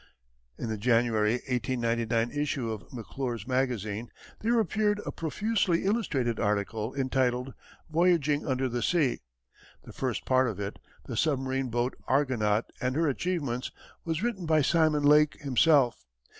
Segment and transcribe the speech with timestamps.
[0.57, 7.53] In the January, 1899, issue of McClure's Magazine there appeared a profusely illustrated article entitled
[7.87, 9.19] "Voyaging under the Sea."
[9.83, 13.69] The first part of it, "The Submarine Boat Argonaut and her Achievements,"
[14.03, 16.03] was written by Simon Lake himself.